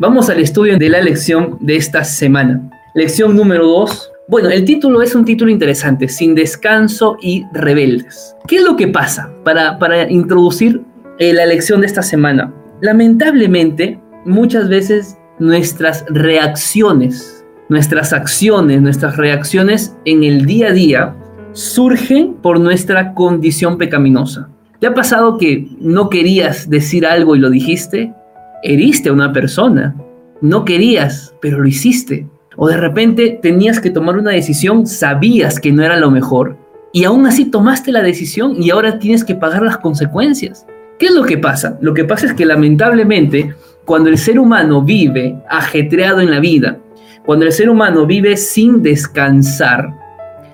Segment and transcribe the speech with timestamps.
[0.00, 2.70] Vamos al estudio de la lección de esta semana.
[2.94, 4.12] Lección número 2.
[4.28, 8.34] Bueno, el título es un título interesante, Sin descanso y rebeldes.
[8.48, 10.80] ¿Qué es lo que pasa para, para introducir
[11.18, 12.50] eh, la lección de esta semana?
[12.80, 21.14] Lamentablemente, muchas veces nuestras reacciones, nuestras acciones, nuestras reacciones en el día a día
[21.52, 24.48] surgen por nuestra condición pecaminosa.
[24.78, 28.14] ¿Te ha pasado que no querías decir algo y lo dijiste?
[28.62, 29.94] Heriste a una persona.
[30.40, 32.26] No querías, pero lo hiciste.
[32.56, 36.56] O de repente tenías que tomar una decisión, sabías que no era lo mejor,
[36.92, 40.66] y aún así tomaste la decisión y ahora tienes que pagar las consecuencias.
[40.98, 41.78] ¿Qué es lo que pasa?
[41.80, 43.54] Lo que pasa es que lamentablemente,
[43.84, 46.78] cuando el ser humano vive ajetreado en la vida,
[47.24, 49.88] cuando el ser humano vive sin descansar,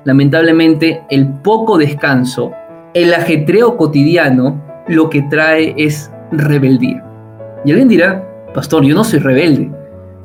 [0.05, 2.53] lamentablemente el poco descanso,
[2.95, 7.03] el ajetreo cotidiano, lo que trae es rebeldía.
[7.67, 9.73] Y alguien dirá, pastor, yo no soy rebelde.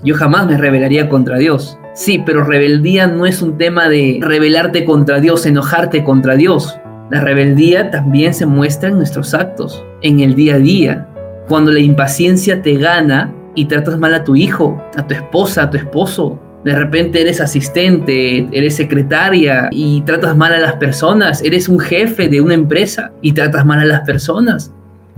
[0.03, 1.75] Yo jamás me rebelaría contra Dios.
[1.95, 6.77] Sí, pero rebeldía no es un tema de rebelarte contra Dios, enojarte contra Dios.
[7.09, 11.07] La rebeldía también se muestra en nuestros actos, en el día a día.
[11.47, 15.69] Cuando la impaciencia te gana y tratas mal a tu hijo, a tu esposa, a
[15.71, 16.39] tu esposo.
[16.63, 21.43] De repente eres asistente, eres secretaria y tratas mal a las personas.
[21.43, 24.71] Eres un jefe de una empresa y tratas mal a las personas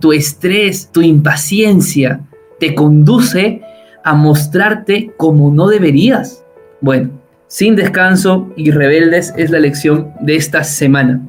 [0.04, 2.20] tu estrés, tu impaciencia
[2.60, 3.62] te conduce
[4.04, 6.44] a mostrarte como no deberías.
[6.82, 7.12] Bueno,
[7.48, 11.22] sin descanso y rebeldes es la lección de esta semana.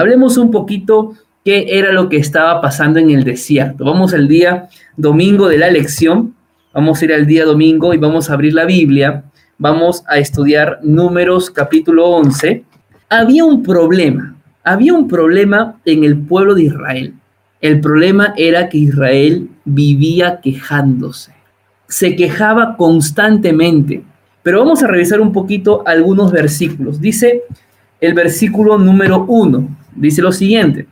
[0.00, 1.12] Hablemos un poquito
[1.44, 3.84] qué era lo que estaba pasando en el desierto.
[3.84, 6.34] Vamos al día domingo de la lección,
[6.72, 9.24] vamos a ir al día domingo y vamos a abrir la Biblia,
[9.58, 12.64] vamos a estudiar números capítulo 11.
[13.10, 17.12] Había un problema, había un problema en el pueblo de Israel.
[17.60, 21.34] El problema era que Israel vivía quejándose,
[21.88, 24.02] se quejaba constantemente.
[24.42, 27.02] Pero vamos a revisar un poquito algunos versículos.
[27.02, 27.42] Dice
[28.00, 30.86] el versículo número 1 dice lo siguiente,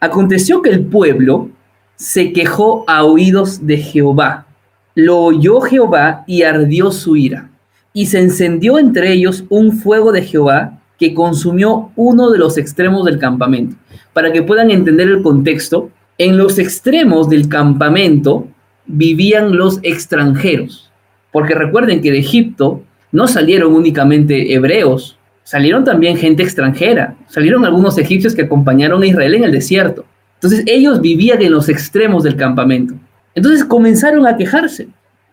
[0.00, 1.50] aconteció que el pueblo
[1.96, 4.46] se quejó a oídos de Jehová,
[4.94, 7.50] lo oyó Jehová y ardió su ira,
[7.92, 13.04] y se encendió entre ellos un fuego de Jehová que consumió uno de los extremos
[13.04, 13.76] del campamento.
[14.12, 18.46] Para que puedan entender el contexto, en los extremos del campamento
[18.86, 20.90] vivían los extranjeros,
[21.32, 27.96] porque recuerden que de Egipto no salieron únicamente hebreos, salieron también gente extranjera, salieron algunos
[27.98, 30.04] egipcios que acompañaron a Israel en el desierto.
[30.34, 32.94] Entonces ellos vivían en los extremos del campamento.
[33.34, 34.88] Entonces comenzaron a quejarse.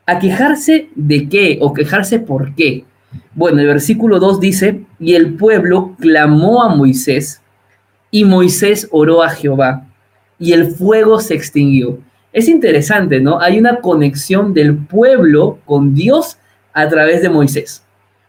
[0.05, 2.85] ¿A quejarse de qué o quejarse por qué?
[3.33, 7.41] Bueno, el versículo 2 dice, y el pueblo clamó a Moisés,
[8.09, 9.87] y Moisés oró a Jehová,
[10.39, 11.99] y el fuego se extinguió.
[12.33, 13.39] Es interesante, ¿no?
[13.39, 16.37] Hay una conexión del pueblo con Dios
[16.73, 17.83] a través de Moisés.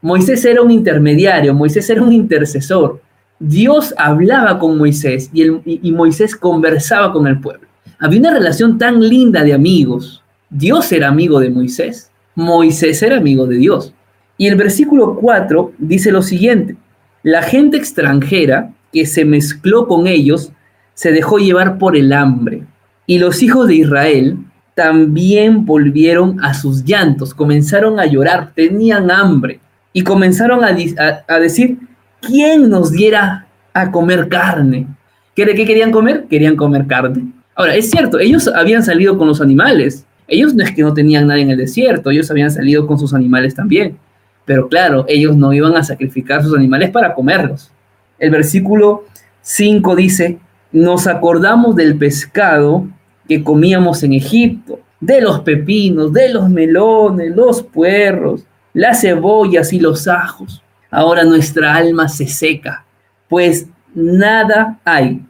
[0.05, 3.01] Moisés era un intermediario, Moisés era un intercesor.
[3.39, 7.69] Dios hablaba con Moisés y, Moisés conversaba con el pueblo.
[8.01, 10.25] Había una relación tan linda de amigos.
[10.51, 13.95] Dios era amigo de Moisés, Moisés era amigo de Dios.
[14.37, 16.75] Y el versículo 4 dice lo siguiente,
[17.23, 20.51] la gente extranjera que se mezcló con ellos
[20.95, 22.65] se dejó llevar por el hambre.
[23.07, 24.39] Y los hijos de Israel
[24.75, 29.61] también volvieron a sus llantos, comenzaron a llorar, tenían hambre
[29.93, 31.79] y comenzaron a, decir,
[32.21, 34.87] ¿quién nos diera a comer carne?
[35.35, 36.27] ¿Qué, ¿Qué querían comer?
[36.29, 37.33] Querían comer carne.
[37.55, 40.07] Ahora, es cierto, ellos habían salido con los animales.
[40.29, 43.13] Ellos no es que no tenían nada en el desierto, ellos habían salido con sus
[43.13, 43.99] animales también.
[44.45, 47.71] Pero claro, ellos no iban a sacrificar sus animales para comerlos.
[48.19, 49.05] El versículo
[49.43, 50.39] 5 dice,
[50.73, 52.87] nos acordamos del pescado
[53.29, 59.81] que comíamos en Egipto, de los pepinos, de los melones, los puerros, las cebollas y
[59.81, 60.63] los ajos.
[60.91, 62.85] Ahora nuestra alma se seca,
[63.29, 65.23] pues nada hay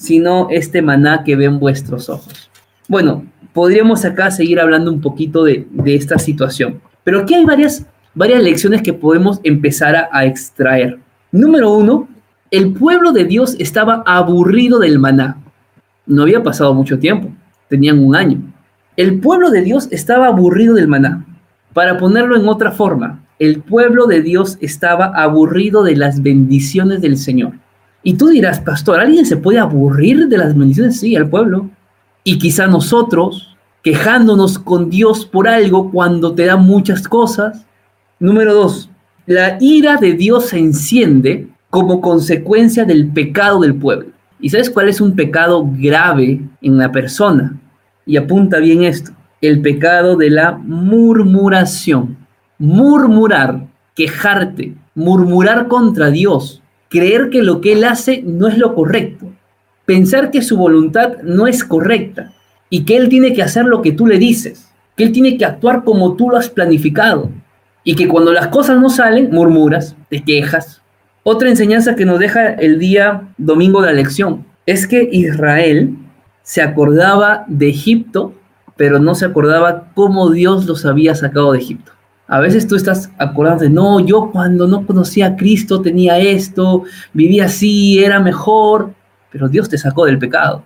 [0.00, 2.50] sino este maná que ven vuestros ojos.
[2.88, 7.84] Bueno, podríamos acá seguir hablando un poquito de, esta situación, pero aquí hay varias,
[8.14, 10.98] varias lecciones que podemos empezar a, a extraer.
[11.30, 12.08] Número uno,
[12.50, 15.36] el pueblo de Dios estaba aburrido del maná.
[16.06, 17.30] No había pasado mucho tiempo,
[17.68, 18.40] tenían un año.
[18.96, 21.26] El pueblo de Dios estaba aburrido del maná.
[21.72, 27.16] Para ponerlo en otra forma, el pueblo de Dios estaba aburrido de las bendiciones del
[27.16, 27.52] Señor.
[28.02, 30.98] Y tú dirás, pastor, ¿alguien se puede aburrir de las bendiciones?
[31.00, 31.70] Sí, al pueblo.
[32.24, 37.64] Y quizá nosotros, quejándonos con Dios por algo cuando te da muchas cosas.
[38.18, 38.90] Número dos,
[39.26, 44.08] la ira de Dios se enciende como consecuencia del pecado del pueblo.
[44.40, 47.58] ¿Y sabes cuál es un pecado grave en la persona?
[48.06, 52.18] Y apunta bien esto, el pecado de la murmuración.
[52.58, 59.26] Murmurar, quejarte, murmurar contra Dios, creer que lo que Él hace no es lo correcto,
[59.86, 62.32] pensar que su voluntad no es correcta
[62.68, 65.44] y que Él tiene que hacer lo que tú le dices, que Él tiene que
[65.44, 67.30] actuar como tú lo has planificado
[67.82, 70.82] y que cuando las cosas no salen, murmuras, te quejas.
[71.22, 75.96] Otra enseñanza que nos deja el día domingo de la lección es que Israel
[76.42, 78.34] se acordaba de Egipto,
[78.80, 81.92] pero no se acordaba cómo Dios los había sacado de Egipto.
[82.26, 86.84] A veces tú estás acordando de, no, yo cuando no conocía a Cristo tenía esto,
[87.12, 88.94] vivía así, era mejor,
[89.30, 90.62] pero Dios te sacó del pecado.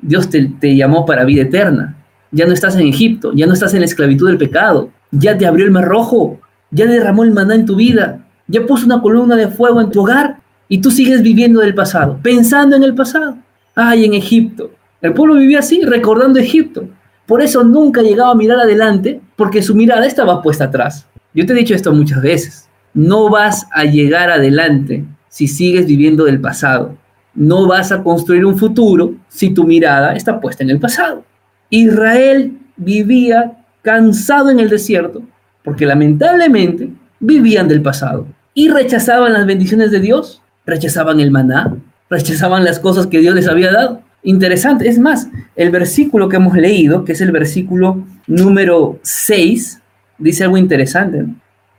[0.00, 1.98] Dios te, te llamó para vida eterna.
[2.30, 5.44] Ya no estás en Egipto, ya no estás en la esclavitud del pecado, ya te
[5.44, 6.40] abrió el mar rojo,
[6.70, 10.00] ya derramó el maná en tu vida, ya puso una columna de fuego en tu
[10.00, 13.36] hogar y tú sigues viviendo del pasado, pensando en el pasado.
[13.74, 14.70] Ay, en Egipto.
[15.02, 16.88] El pueblo vivía así, recordando Egipto.
[17.30, 21.06] Por eso nunca llegaba a mirar adelante, porque su mirada estaba puesta atrás.
[21.32, 22.68] Yo te he dicho esto muchas veces.
[22.92, 26.96] No vas a llegar adelante si sigues viviendo del pasado.
[27.32, 31.22] No vas a construir un futuro si tu mirada está puesta en el pasado.
[31.68, 35.22] Israel vivía cansado en el desierto
[35.62, 36.90] porque lamentablemente
[37.20, 41.76] vivían del pasado y rechazaban las bendiciones de Dios, rechazaban el maná,
[42.08, 44.88] rechazaban las cosas que Dios les había dado interesante.
[44.88, 49.80] Es más, el versículo que hemos leído, que es el versículo número 6,
[50.18, 51.24] dice algo interesante.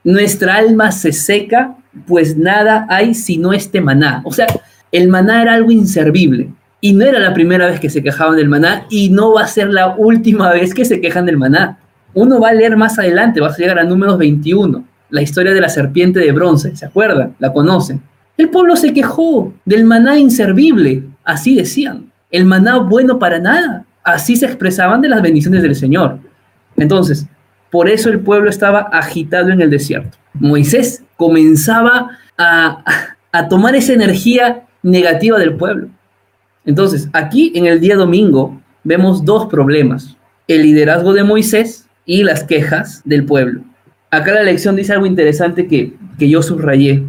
[0.04, 1.76] Nuestra alma se seca,
[2.08, 4.22] pues nada hay sino este maná.
[4.26, 4.48] O sea,
[4.92, 6.50] el maná era algo inservible.
[6.84, 9.48] Y no era la primera vez que se quejaban del maná y no va a
[9.48, 11.78] ser la última vez que se quejan del maná.
[12.16, 15.62] Uno va a leer más adelante, va a llegar a números 21, la historia de
[15.62, 17.36] la serpiente de bronce, ¿se acuerdan?
[17.38, 18.02] La conocen.
[18.36, 23.86] El pueblo se quejó del maná inservible, así decían el maná bueno para nada.
[24.04, 26.20] Así se expresaban de las bendiciones del Señor.
[26.78, 27.28] Entonces,
[27.70, 30.18] por eso el pueblo estaba agitado en el desierto.
[30.34, 32.84] Moisés comenzaba a,
[33.32, 35.90] a tomar esa energía negativa del pueblo.
[36.66, 40.16] Entonces, aquí en el día domingo vemos dos problemas.
[40.48, 43.62] El liderazgo de Moisés y las quejas del pueblo.
[44.10, 47.04] Acá la lección dice algo interesante que, que yo subrayé,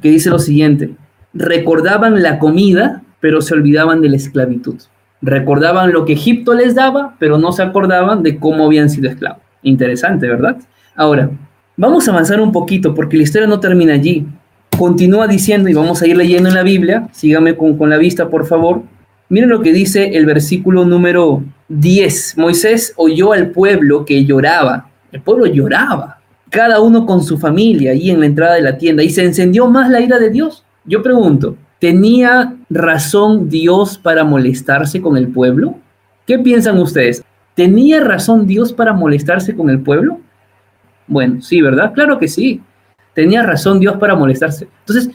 [0.00, 0.94] que dice lo siguiente.
[1.32, 4.74] Recordaban la comida pero se olvidaban de la esclavitud.
[5.22, 9.40] Recordaban lo que Egipto les daba, pero no se acordaban de cómo habían sido esclavos.
[9.62, 10.58] Interesante, ¿verdad?
[10.94, 11.30] Ahora,
[11.74, 14.26] vamos a avanzar un poquito porque la historia no termina allí.
[14.76, 18.28] Continúa diciendo, y vamos a ir leyendo en la Biblia, sígame con, con la vista,
[18.28, 18.82] por favor.
[19.30, 22.36] Miren lo que dice el versículo número 10.
[22.36, 24.90] Moisés oyó al pueblo que lloraba.
[25.12, 26.18] El pueblo lloraba,
[26.50, 29.66] cada uno con su familia ahí en la entrada de la tienda, y se encendió
[29.66, 30.62] más la ira de Dios.
[30.84, 35.74] Yo pregunto, ¿Tenía razón Dios para molestarse con el pueblo?
[36.26, 37.22] ¿Qué piensan ustedes?
[37.54, 40.18] ¿Tenía razón Dios para molestarse con el pueblo?
[41.06, 41.92] Bueno, sí, ¿verdad?
[41.92, 42.62] Claro que sí.
[43.12, 44.66] Tenía razón Dios para molestarse.
[44.80, 45.10] Entonces,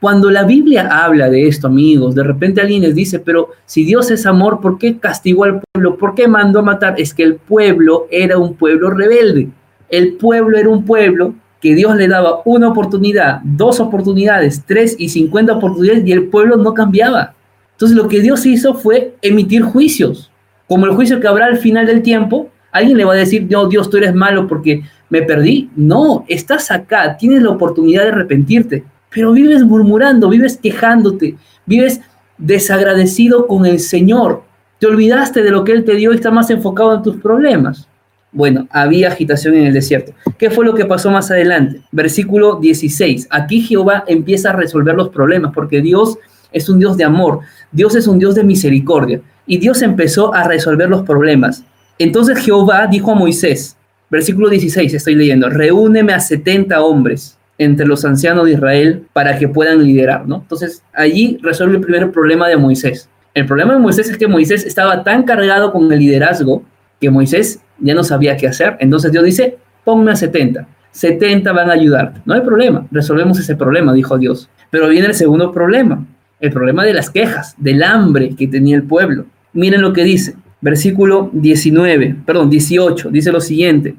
[0.00, 4.10] cuando la Biblia habla de esto, amigos, de repente alguien les dice, pero si Dios
[4.10, 5.98] es amor, ¿por qué castigó al pueblo?
[5.98, 6.94] ¿Por qué mandó a matar?
[6.96, 9.50] Es que el pueblo era un pueblo rebelde.
[9.90, 15.08] El pueblo era un pueblo que Dios le daba una oportunidad, dos oportunidades, tres y
[15.08, 17.32] cincuenta oportunidades y el pueblo no cambiaba.
[17.72, 20.30] Entonces lo que Dios hizo fue emitir juicios,
[20.68, 22.50] como el juicio que habrá al final del tiempo.
[22.70, 25.70] Alguien le va a decir, no, Dios, tú eres malo porque me perdí.
[25.74, 32.02] No, estás acá, tienes la oportunidad de arrepentirte, pero vives murmurando, vives quejándote, vives
[32.36, 34.42] desagradecido con el Señor.
[34.78, 37.88] Te olvidaste de lo que Él te dio y está más enfocado en tus problemas.
[38.34, 40.12] Bueno, había agitación en el desierto.
[40.36, 41.82] ¿Qué fue lo que pasó más adelante?
[41.92, 43.28] Versículo 16.
[43.30, 46.18] Aquí Jehová empieza a resolver los problemas porque Dios
[46.50, 50.48] es un Dios de amor, Dios es un Dios de misericordia y Dios empezó a
[50.48, 51.64] resolver los problemas.
[51.96, 53.76] Entonces Jehová dijo a Moisés,
[54.10, 59.46] versículo 16, estoy leyendo, reúneme a 70 hombres entre los ancianos de Israel para que
[59.46, 60.38] puedan liderar, ¿no?
[60.38, 63.08] Entonces allí resuelve el primer problema de Moisés.
[63.32, 66.64] El problema de Moisés es que Moisés estaba tan cargado con el liderazgo
[67.00, 68.76] que Moisés ya no sabía qué hacer.
[68.80, 70.66] Entonces Dios dice, ponme a 70.
[70.90, 72.22] 70 van a ayudar.
[72.24, 74.48] No hay problema, resolvemos ese problema, dijo Dios.
[74.70, 76.06] Pero viene el segundo problema,
[76.40, 79.26] el problema de las quejas, del hambre que tenía el pueblo.
[79.52, 83.96] Miren lo que dice, versículo 19, perdón, 18, dice lo siguiente.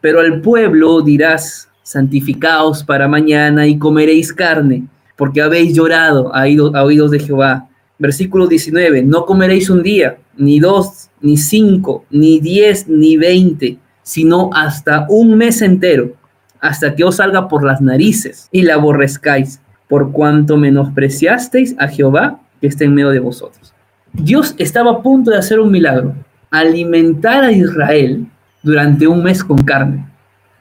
[0.00, 4.84] Pero al pueblo dirás, santificaos para mañana y comeréis carne,
[5.16, 6.44] porque habéis llorado a
[6.84, 7.68] oídos de Jehová.
[7.98, 14.50] Versículo 19, no comeréis un día, ni dos, ni cinco, ni diez, ni veinte, sino
[14.52, 16.14] hasta un mes entero,
[16.60, 22.40] hasta que os salga por las narices y la aborrezcáis, por cuanto menospreciasteis a Jehová
[22.60, 23.72] que está en medio de vosotros.
[24.12, 26.14] Dios estaba a punto de hacer un milagro,
[26.50, 28.26] alimentar a Israel
[28.62, 30.06] durante un mes con carne.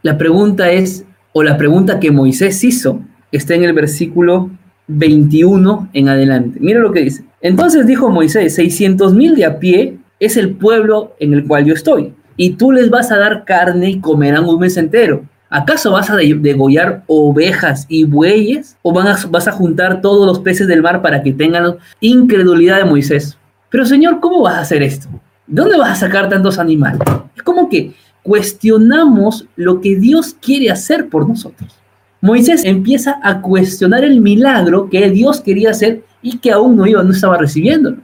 [0.03, 3.01] La pregunta es, o la pregunta que Moisés hizo,
[3.31, 4.49] está en el versículo
[4.87, 6.59] 21 en adelante.
[6.61, 7.23] Mira lo que dice.
[7.41, 11.73] Entonces dijo Moisés, 600 mil de a pie es el pueblo en el cual yo
[11.73, 15.23] estoy, y tú les vas a dar carne y comerán un mes entero.
[15.49, 18.77] ¿Acaso vas a degollar ovejas y bueyes?
[18.81, 23.37] ¿O vas a juntar todos los peces del mar para que tengan incredulidad de Moisés?
[23.69, 25.07] Pero Señor, ¿cómo vas a hacer esto?
[25.47, 27.01] ¿De dónde vas a sacar tantos animales?
[27.35, 31.73] Es como que cuestionamos lo que Dios quiere hacer por nosotros.
[32.25, 37.03] Moisés empieza a cuestionar el milagro que Dios quería hacer y que aún no iba,
[37.03, 37.97] no estaba recibiéndolo.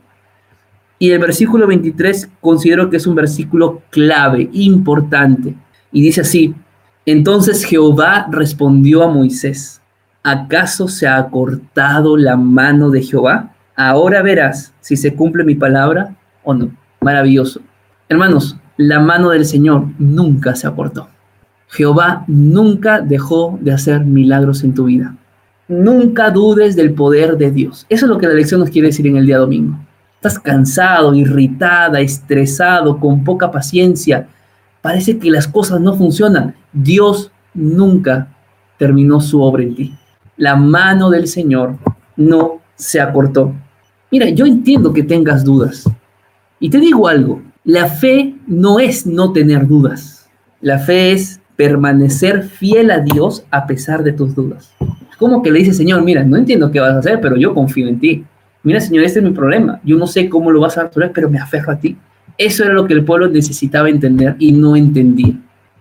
[0.99, 5.55] Y el versículo 23 considero que es un versículo clave, importante.
[5.91, 6.53] Y dice así,
[7.03, 9.81] entonces Jehová respondió a Moisés,
[10.21, 13.55] ¿acaso se ha cortado la mano de Jehová?
[13.75, 16.69] Ahora verás si se cumple mi palabra o no.
[16.99, 17.59] Maravilloso.
[18.07, 21.07] Hermanos, la mano del Señor nunca se acortó.
[21.71, 25.15] Jehová nunca dejó de hacer milagros en tu vida.
[25.69, 27.85] Nunca dudes del poder de Dios.
[27.87, 29.77] Eso es lo que la lección nos quiere decir en el día domingo.
[30.15, 34.27] Estás cansado, irritada, estresado, con poca paciencia.
[34.81, 36.55] Parece que las cosas no funcionan.
[36.73, 38.27] Dios nunca
[38.77, 39.95] terminó su obra en ti.
[40.35, 41.77] La mano del Señor
[42.17, 43.53] no se acortó.
[44.11, 45.89] Mira, yo entiendo que tengas dudas.
[46.59, 50.29] Y te digo algo, la fe no es no tener dudas.
[50.59, 54.73] La fe es permanecer fiel a Dios a pesar de tus dudas.
[55.19, 57.87] Como que le dice, Señor, mira, no entiendo qué vas a hacer, pero yo confío
[57.87, 58.25] en ti.
[58.63, 59.79] Mira, Señor, este es mi problema.
[59.83, 61.95] Yo no sé cómo lo vas a resolver, pero me aferro a ti.
[62.35, 65.35] Eso era lo que el pueblo necesitaba entender y no entendía.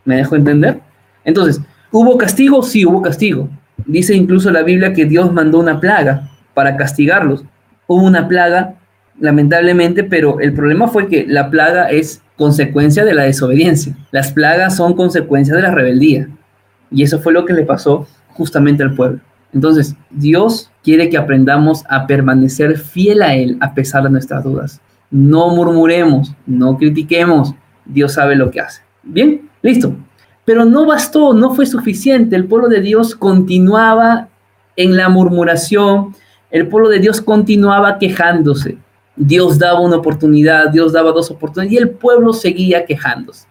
[0.05, 0.83] ¿Me dejo entender?
[1.25, 2.63] Entonces, ¿hubo castigo?
[2.63, 3.49] Sí, hubo castigo.
[3.87, 7.43] Dice incluso la Biblia que Dios mandó una plaga para castigarlos.
[7.87, 8.75] Hubo una plaga,
[9.21, 13.97] lamentablemente, pero el problema fue que la plaga es consecuencia de la desobediencia.
[14.11, 16.29] Las plagas son consecuencia de la rebeldía.
[16.91, 19.21] Y eso fue lo que le pasó justamente al pueblo.
[19.53, 24.81] Entonces, Dios quiere que aprendamos a permanecer fiel a Él a pesar de nuestras dudas.
[25.11, 27.55] No murmuremos, no critiquemos.
[27.85, 28.83] Dios sabe lo que hace.
[29.03, 29.95] Bien, listo.
[30.45, 32.37] Pero no bastó, no fue suficiente.
[32.37, 34.29] El pueblo de Dios continuaba
[34.77, 36.15] en la murmuración.
[36.50, 38.79] El pueblo de Dios continuaba quejándose.
[39.23, 43.47] Dios daba una oportunidad, Dios daba dos oportunidades y el pueblo seguía quejándose.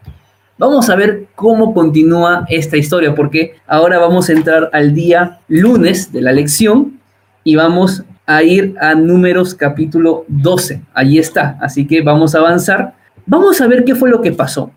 [0.57, 6.11] Vamos a ver cómo continúa esta historia, porque ahora vamos a entrar al día lunes
[6.11, 6.99] de la lección
[7.43, 10.81] y vamos a ir a números capítulo 12.
[10.91, 12.95] Allí está, así que vamos a avanzar.
[13.27, 14.71] Vamos a ver qué fue lo que pasó.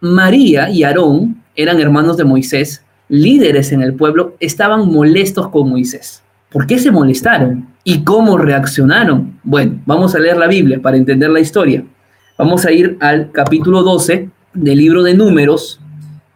[0.00, 6.22] María y Aarón eran hermanos de Moisés, líderes en el pueblo, estaban molestos con Moisés.
[6.50, 7.68] ¿Por qué se molestaron?
[7.82, 9.38] ¿Y cómo reaccionaron?
[9.42, 11.82] Bueno, vamos a leer la Biblia para entender la historia.
[12.36, 15.80] Vamos a ir al capítulo 12 del libro de números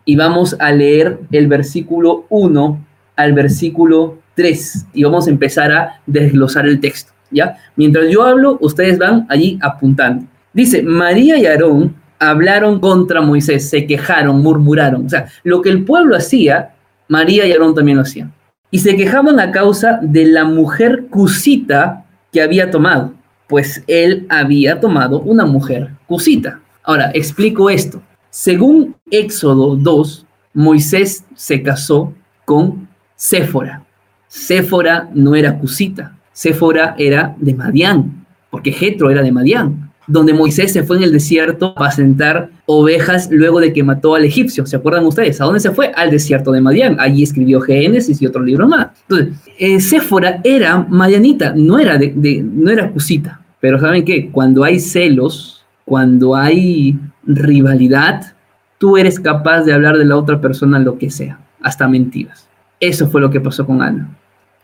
[0.06, 2.86] y vamos a leer el versículo 1
[3.16, 7.58] al versículo 3 y vamos a empezar a desglosar el texto, ¿ya?
[7.76, 10.24] Mientras yo hablo, ustedes van allí apuntando.
[10.52, 15.06] Dice, María y Aarón hablaron contra Moisés, se quejaron, murmuraron.
[15.06, 16.74] O sea, lo que el pueblo hacía,
[17.08, 18.32] María y Aarón también lo hacían.
[18.75, 23.14] Y se quejaban a causa de la mujer cusita que había tomado,
[23.47, 26.59] pues él había tomado una mujer cusita.
[26.83, 28.02] Ahora, explico esto.
[28.31, 32.14] Según Éxodo 2, Moisés se casó
[32.45, 33.85] con Séfora.
[34.26, 40.73] Séfora no era cusita, Séfora era de Madián, porque Jetro era de Madián, donde Moisés
[40.73, 44.66] se fue en el desierto a apacentar ovejas luego de que mató al egipcio.
[44.66, 45.40] ¿Se acuerdan ustedes?
[45.40, 45.92] ¿A dónde se fue?
[45.94, 46.96] Al desierto de Madián.
[46.99, 48.88] Allí escribió Génesis y otro libro más.
[49.08, 53.40] Entonces, eh, Séfora era madianita, no era, de, no era cusita.
[53.61, 54.30] Pero ¿saben qué?
[54.30, 58.34] Cuando hay celos, cuando hay rivalidad,
[58.78, 62.46] tú eres capaz de hablar de la otra persona lo que sea, hasta mentiras.
[62.80, 64.11] Eso fue lo que pasó con Ana.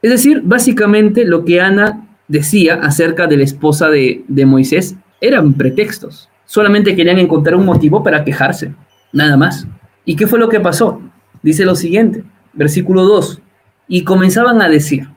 [0.03, 5.55] Es decir, básicamente lo que Ana decía acerca de la esposa de, de Moisés eran
[5.55, 6.29] pretextos.
[6.45, 8.75] Solamente querían encontrar un motivo para quejarse,
[9.13, 9.67] nada más.
[10.05, 11.01] ¿Y qué fue lo que pasó?
[11.43, 13.41] Dice lo siguiente, versículo 2.
[13.89, 15.09] Y comenzaban a decir,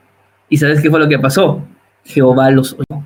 [0.48, 1.62] ¿y sabes qué fue lo que pasó?
[2.04, 3.02] Jehová los oyó.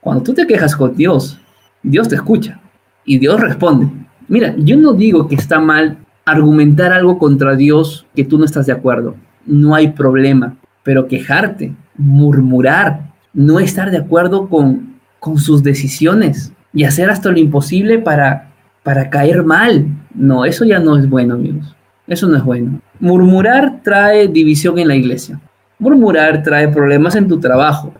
[0.00, 1.38] Cuando tú te quejas con Dios,
[1.82, 2.60] Dios te escucha
[3.04, 3.88] y Dios responde.
[4.26, 8.66] Mira, yo no digo que está mal argumentar algo contra Dios que tú no estás
[8.66, 9.16] de acuerdo.
[9.46, 10.56] No hay problema.
[10.82, 17.38] pero quejarte, murmurar, no estar de acuerdo con, con sus decisiones y hacer hasta lo
[17.38, 18.50] imposible para,
[18.82, 19.86] para caer mal.
[20.14, 21.74] No, eso ya no es bueno, amigos.
[22.06, 22.80] Eso no es bueno.
[23.00, 25.40] Murmurar trae división en la iglesia.
[25.78, 27.92] Murmurar trae problemas en tu trabajo.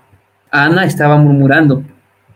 [0.50, 1.82] Ana estaba murmurando,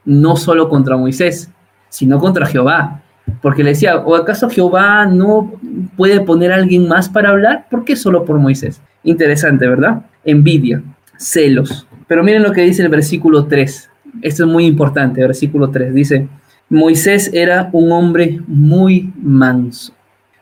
[0.04, 1.50] no solo contra Moisés,
[1.88, 3.02] sino contra Jehová.
[3.40, 5.52] Porque le decía, ¿o acaso Jehová no
[5.96, 7.66] puede poner a alguien más para hablar?
[7.70, 8.82] ¿Por qué solo por Moisés?
[9.02, 10.02] Interesante, ¿verdad?
[10.24, 10.82] Envidia,
[11.16, 11.86] celos.
[12.06, 13.90] Pero miren lo que dice el versículo 3.
[14.20, 15.94] Esto es muy importante, versículo 3.
[15.94, 16.28] Dice,
[16.68, 19.92] Moisés era un hombre muy manso,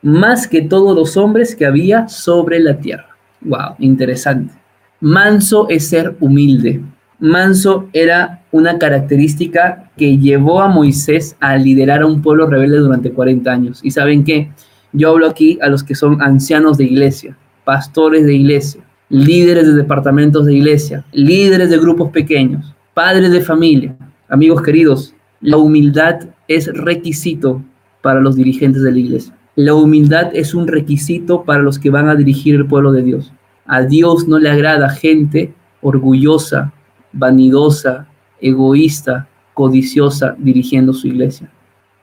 [0.03, 3.09] más que todos los hombres que había sobre la tierra.
[3.43, 4.55] Wow, interesante.
[5.01, 6.83] Manso es ser humilde.
[7.19, 13.13] Manso era una característica que llevó a Moisés a liderar a un pueblo rebelde durante
[13.13, 13.81] 40 años.
[13.83, 14.51] Y saben qué?
[14.93, 19.75] Yo hablo aquí a los que son ancianos de iglesia, pastores de iglesia, líderes de
[19.75, 23.97] departamentos de iglesia, líderes de grupos pequeños, padres de familia,
[24.29, 25.15] amigos queridos.
[25.41, 27.63] La humildad es requisito
[28.03, 29.35] para los dirigentes de la iglesia.
[29.57, 33.33] La humildad es un requisito para los que van a dirigir el pueblo de Dios.
[33.65, 36.75] A Dios no le agrada gente orgullosa,
[37.15, 38.07] vanidosa,
[38.39, 41.51] egoísta, codiciosa dirigiendo su iglesia.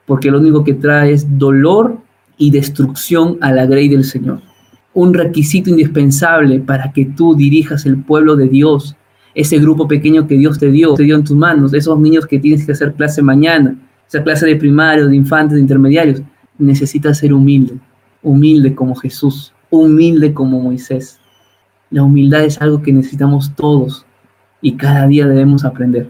[0.08, 2.00] Porque lo único que trae es dolor
[2.40, 4.42] y destrucción a la grey del Señor.
[4.96, 8.97] Un requisito indispensable para que tú dirijas el pueblo de Dios,
[9.38, 12.40] ese grupo pequeño que Dios te dio, te dio en tus manos, esos niños que
[12.40, 13.76] tienes que hacer clase mañana,
[14.08, 16.24] esa clase de primarios, de infantes, de intermediarios,
[16.58, 17.76] necesitas ser humilde,
[18.24, 21.20] humilde como Jesús, humilde como Moisés.
[21.92, 24.08] La humildad es algo que necesitamos todos
[24.60, 26.10] y cada día debemos aprender.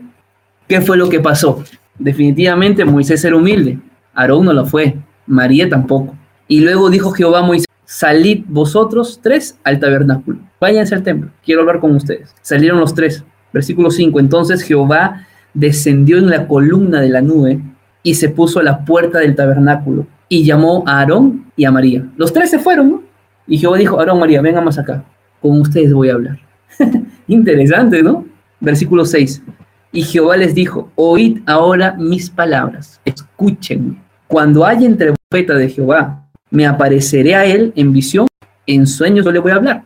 [0.70, 1.62] ¿Qué fue lo que pasó?
[2.00, 3.78] Definitivamente Moisés era humilde,
[4.14, 6.16] Aarón no lo fue, María tampoco.
[6.48, 11.62] Y luego dijo Jehová a Moisés, salid vosotros tres al tabernáculo, váyanse al templo, quiero
[11.62, 12.34] hablar con ustedes.
[12.42, 13.24] Salieron los tres.
[13.54, 17.60] Versículo 5, entonces Jehová descendió en la columna de la nube
[18.04, 22.06] y se puso a la puerta del tabernáculo y llamó a Aarón y a María.
[22.18, 23.04] Los tres se fueron,
[23.48, 25.04] Y Jehová dijo, Aarón, María, vengan más acá
[25.42, 26.40] con ustedes voy a hablar.
[27.28, 28.26] Interesante, ¿no?
[28.60, 29.44] Versículo 6.
[29.92, 34.02] Y Jehová les dijo, oíd ahora mis palabras, escúchenme.
[34.28, 38.28] Cuando haya entre profeta de Jehová, me apareceré a él en visión,
[38.66, 39.84] en sueños yo le voy a hablar.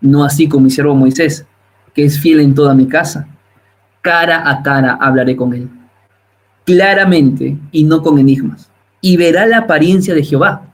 [0.00, 1.46] No así con mi siervo Moisés,
[1.94, 3.28] que es fiel en toda mi casa.
[4.00, 5.68] Cara a cara hablaré con él,
[6.64, 8.70] claramente y no con enigmas.
[9.00, 10.68] Y verá la apariencia de Jehová,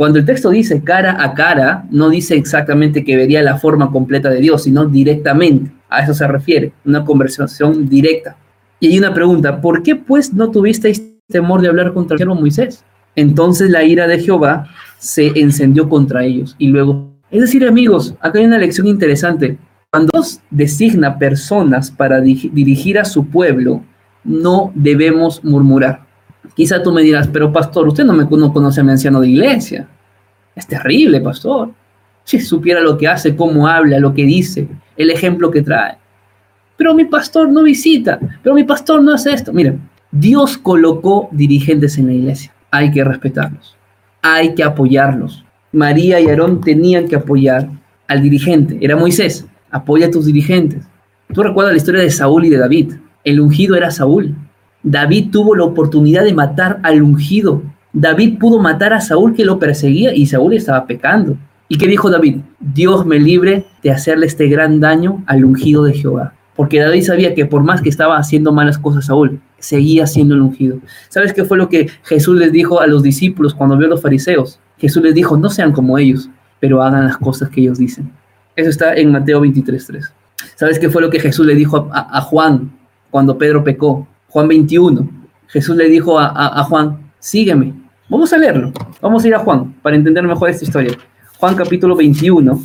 [0.00, 4.30] cuando el texto dice cara a cara, no dice exactamente que vería la forma completa
[4.30, 5.72] de Dios, sino directamente.
[5.90, 8.34] A eso se refiere, una conversación directa.
[8.80, 12.34] Y hay una pregunta, ¿por qué pues no tuvisteis temor de hablar contra el siervo
[12.34, 12.82] Moisés?
[13.14, 17.09] Entonces la ira de Jehová se encendió contra ellos y luego...
[17.30, 19.56] Es decir, amigos, acá hay una lección interesante.
[19.90, 23.84] Cuando Dios designa personas para dirigir a su pueblo,
[24.24, 26.06] no debemos murmurar.
[26.54, 29.88] Quizá tú me dirás, pero pastor, usted no me conoce a mi anciano de iglesia.
[30.54, 31.70] Es terrible, pastor.
[32.24, 35.96] Si supiera lo que hace, cómo habla, lo que dice, el ejemplo que trae.
[36.76, 39.52] Pero mi pastor no visita, pero mi pastor no hace esto.
[39.52, 42.52] Miren, Dios colocó dirigentes en la iglesia.
[42.70, 43.76] Hay que respetarlos.
[44.22, 45.44] Hay que apoyarlos.
[45.72, 47.70] María y Aarón tenían que apoyar
[48.08, 48.78] al dirigente.
[48.80, 49.46] Era Moisés.
[49.70, 50.82] Apoya a tus dirigentes.
[51.32, 52.94] Tú recuerdas la historia de Saúl y de David.
[53.22, 54.34] El ungido era Saúl.
[54.82, 57.62] David tuvo la oportunidad de matar al ungido.
[57.92, 61.36] David pudo matar a Saúl que lo perseguía y Saúl estaba pecando.
[61.68, 62.38] ¿Y qué dijo David?
[62.58, 66.34] Dios me libre de hacerle este gran daño al ungido de Jehová.
[66.56, 70.42] Porque David sabía que por más que estaba haciendo malas cosas Saúl, seguía siendo el
[70.42, 70.78] ungido.
[71.08, 74.02] ¿Sabes qué fue lo que Jesús les dijo a los discípulos cuando vio a los
[74.02, 74.58] fariseos?
[74.80, 78.10] Jesús les dijo, no sean como ellos, pero hagan las cosas que ellos dicen.
[78.56, 80.10] Eso está en Mateo 23.3.
[80.56, 82.72] ¿Sabes qué fue lo que Jesús le dijo a, a Juan
[83.10, 84.06] cuando Pedro pecó?
[84.28, 85.08] Juan 21.
[85.48, 87.74] Jesús le dijo a, Juan, sígueme.
[88.08, 88.72] Vamos a leerlo.
[89.02, 90.96] Vamos a ir a Juan para entender mejor esta historia.
[91.38, 92.62] Juan capítulo 21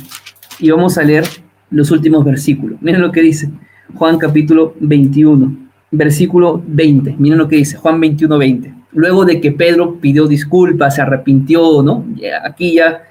[0.60, 1.24] y vamos a leer
[1.70, 2.80] los últimos versículos.
[2.80, 3.50] Miren lo que dice.
[3.94, 5.56] Juan capítulo 21,
[5.90, 7.16] versículo 20.
[7.18, 7.76] Miren lo que dice.
[7.76, 8.74] Juan 21, 20.
[8.96, 12.06] Luego de que Pedro pidió disculpas, se arrepintió, ¿no?
[12.42, 13.02] Aquí ya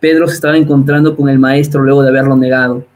[0.00, 2.86] Pedro se estaba encontrando con el maestro luego de haberlo negado.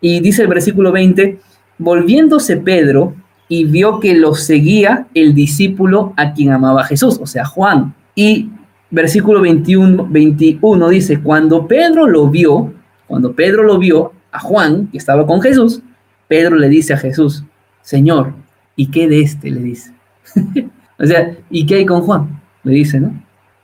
[0.00, 1.40] Y dice el versículo 20,
[1.78, 3.14] volviéndose Pedro,
[3.48, 7.92] y vio que lo seguía el discípulo a quien amaba Jesús, o sea, Juan.
[8.14, 8.48] Y
[8.88, 12.72] versículo 21, 21 dice, cuando Pedro lo vio,
[13.08, 15.82] cuando Pedro lo vio a Juan, que estaba con Jesús,
[16.28, 17.42] Pedro le dice a Jesús,
[17.80, 18.34] Señor,
[18.76, 19.50] ¿y qué de este?
[19.50, 19.92] Le dice.
[21.02, 22.40] o sea, ¿y qué hay con Juan?
[22.64, 23.12] Le dice, ¿no?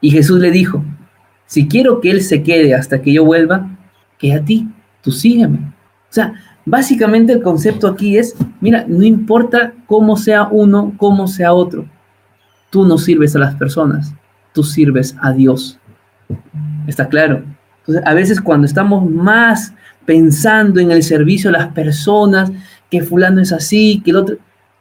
[0.00, 0.84] Y Jesús le dijo,
[1.46, 3.70] si quiero que él se quede hasta que yo vuelva,
[4.18, 4.68] que a ti,
[5.00, 5.58] tú sígueme.
[5.58, 6.34] O sea,
[6.70, 11.86] Básicamente el concepto aquí es, mira, no importa cómo sea uno, cómo sea otro,
[12.68, 14.12] tú no sirves a las personas,
[14.52, 15.78] tú sirves a Dios.
[16.86, 17.42] ¿Está claro?
[17.78, 19.72] Entonces, a veces cuando estamos más
[20.04, 22.52] pensando en el servicio a las personas,
[22.90, 24.36] que fulano es así, que el otro,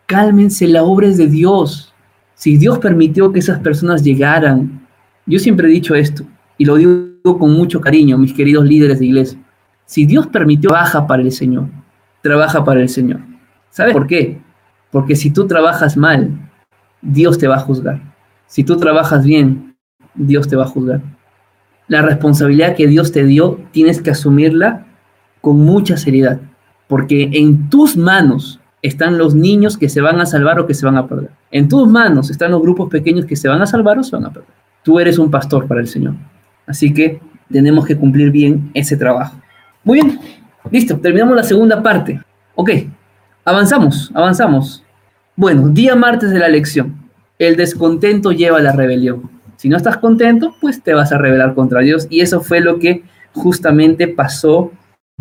[0.08, 1.93] cálmense, la obra es de Dios.
[2.38, 4.88] Si Dios permitió que esas personas llegaran,
[5.26, 6.23] yo siempre he dicho esto,
[6.60, 9.39] y lo digo con mucho cariño, mis queridos líderes de iglesia.
[9.86, 11.67] Si Dios permitió, trabaja para el Señor.
[12.21, 13.21] Trabaja para el Señor.
[13.71, 14.39] ¿Sabes por qué?
[14.91, 16.52] Porque si tú trabajas mal,
[17.02, 18.02] Dios te va a juzgar.
[18.45, 19.76] Si tú trabajas bien,
[20.13, 21.02] Dios te va a juzgar.
[21.88, 24.86] La responsabilidad que Dios te dio, tienes que asumirla
[25.41, 26.39] con mucha seriedad.
[26.88, 30.86] Porque en tus manos están los niños que se van a salvar o que se
[30.86, 31.32] van a perder.
[31.52, 34.26] En tus manos están los grupos pequeños que se van a salvar o se van
[34.26, 34.50] a perder.
[34.84, 36.13] Tú eres un pastor para el Señor.
[36.65, 37.19] Así que
[37.52, 39.36] tenemos que cumplir bien ese trabajo.
[39.84, 40.19] Muy bien,
[40.71, 42.21] listo, terminamos la segunda parte.
[42.56, 42.71] Ok,
[43.45, 44.84] avanzamos, avanzamos.
[45.36, 46.95] Bueno, día martes de la lección.
[47.39, 49.30] El descontento lleva a la rebelión.
[49.58, 52.08] Si no estás contento, pues te vas a rebelar contra Dios.
[52.10, 54.71] Y eso fue lo que justamente pasó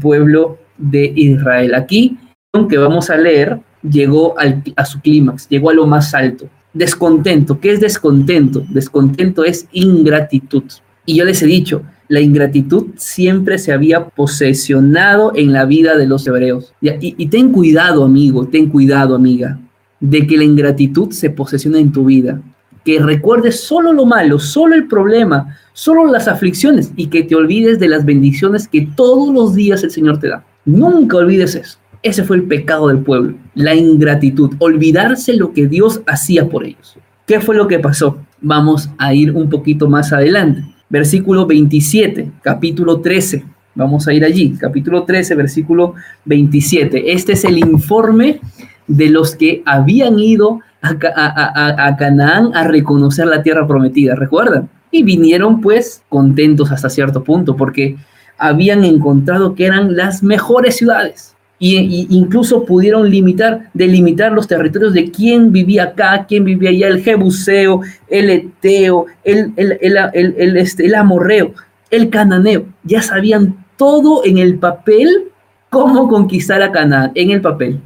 [0.00, 1.74] pueblo de Israel.
[1.74, 2.18] Aquí,
[2.56, 6.48] aunque vamos a leer, llegó a su clímax, llegó a lo más alto.
[6.72, 7.58] Descontento.
[7.60, 8.64] ¿Qué es descontento?
[8.68, 10.64] Descontento es ingratitud.
[11.06, 16.06] Y yo les he dicho, la ingratitud siempre se había posesionado en la vida de
[16.06, 16.74] los hebreos.
[16.80, 19.58] Y, ten cuidado, amigo, ten cuidado, amiga,
[20.00, 22.40] de que la ingratitud se posesione en tu vida.
[22.84, 27.80] Que recuerdes solo lo malo, solo el problema, solo las aflicciones y que te olvides
[27.80, 30.44] de las bendiciones que todos los días el Señor te da.
[30.64, 31.78] Nunca olvides eso.
[32.06, 36.96] Ese fue el pecado del pueblo, la ingratitud, olvidarse lo que Dios hacía por ellos.
[37.26, 38.18] ¿Qué fue lo que pasó?
[38.40, 43.44] Vamos a ir un poquito más adelante versículo 27, capítulo 13.
[43.74, 45.94] Vamos a ir allí, capítulo 13, versículo
[46.26, 47.12] 27.
[47.12, 48.38] Este es el informe
[48.86, 54.70] de los que habían ido a, Canaán a reconocer la tierra prometida, ¿recuerdan?
[54.92, 57.96] Y vinieron pues contentos hasta cierto punto porque
[58.38, 65.10] habían encontrado que eran las mejores ciudades y, incluso pudieron limitar, delimitar los territorios de
[65.10, 70.94] quién vivía acá, quién vivía allá, el Jebuseo, el Eteo, el, el, el, este, el
[70.94, 71.52] Amorreo,
[71.90, 72.66] el Cananeo.
[72.84, 75.28] Ya sabían todo en el papel
[75.70, 77.80] cómo conquistar a Canaán, en el papel,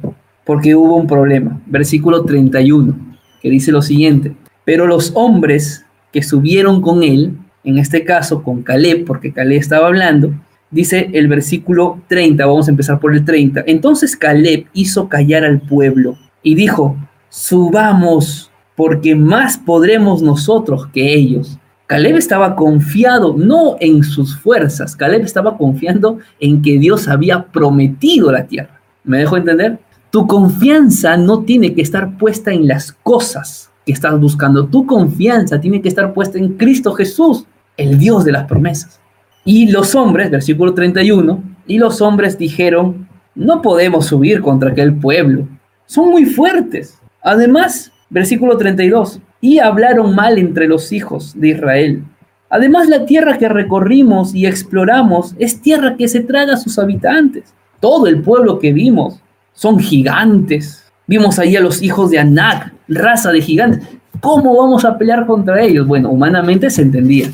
[0.45, 1.61] porque hubo un problema.
[1.65, 2.95] Versículo 31,
[3.41, 8.63] que dice lo siguiente, pero los hombres que subieron con él, en este caso con
[8.63, 10.33] Caleb, porque Caleb estaba hablando,
[10.71, 13.63] dice el versículo 30, vamos a empezar por el 30.
[13.67, 16.97] Entonces Caleb hizo callar al pueblo y dijo,
[17.29, 21.59] subamos, porque más podremos nosotros que ellos.
[21.87, 28.31] Caleb estaba confiado no en sus fuerzas, Caleb estaba confiando en que Dios había prometido
[28.31, 28.79] la tierra.
[29.03, 29.77] ¿Me dejo entender?
[30.09, 34.67] Tu confianza no tiene que estar puesta en las cosas que estás buscando.
[34.67, 39.00] Tu confianza tiene que estar puesta en Cristo Jesús, el Dios de las promesas.
[39.43, 45.47] Y los hombres, versículo 31, y los hombres dijeron, no podemos subir contra aquel pueblo,
[45.85, 46.99] son muy fuertes.
[47.23, 52.03] Además, versículo 32, y hablaron mal entre los hijos de Israel.
[52.49, 57.53] Además, la tierra que recorrimos y exploramos es tierra que se traga a sus habitantes.
[57.79, 59.21] Todo el pueblo que vimos
[59.53, 60.83] son gigantes.
[61.07, 63.87] Vimos ahí a los hijos de Anak, raza de gigantes.
[64.19, 65.87] ¿Cómo vamos a pelear contra ellos?
[65.87, 67.31] Bueno, humanamente se entendía.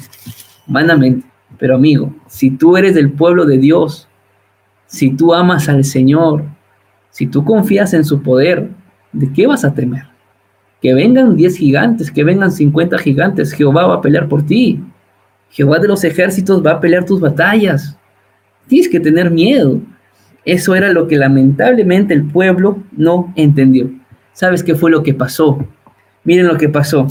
[0.67, 1.25] Humanamente.
[1.59, 4.07] Pero amigo, si tú eres del pueblo de Dios,
[4.85, 6.43] si tú amas al Señor,
[7.09, 8.69] si tú confías en su poder,
[9.11, 10.03] ¿de qué vas a temer?
[10.81, 14.83] Que vengan 10 gigantes, que vengan 50 gigantes, Jehová va a pelear por ti.
[15.49, 17.97] Jehová de los ejércitos va a pelear tus batallas.
[18.67, 19.79] Tienes que tener miedo.
[20.45, 23.89] Eso era lo que lamentablemente el pueblo no entendió.
[24.33, 25.65] ¿Sabes qué fue lo que pasó?
[26.23, 27.07] Miren lo que pasó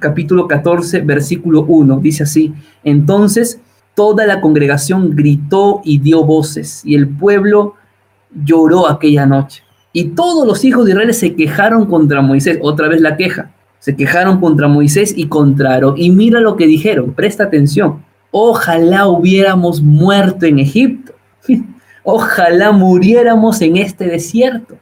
[0.00, 1.98] capítulo 14, versículo 1.
[1.98, 3.60] Dice así, entonces
[3.94, 7.74] toda la congregación gritó y dio voces, y el pueblo
[8.44, 9.62] lloró aquella noche.
[9.92, 13.94] Y todos los hijos de Israel se quejaron contra Moisés, otra vez la queja, se
[13.94, 15.94] quejaron contra Moisés y contra Aarón.
[15.96, 18.02] Y mira lo que dijeron, presta atención,
[18.32, 21.12] ojalá hubiéramos muerto en Egipto,
[22.02, 24.76] ojalá muriéramos en este desierto.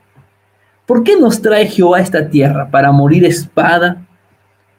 [0.87, 2.70] ¿Por qué nos trae Jehová a esta tierra?
[2.70, 4.07] ¿Para morir espada?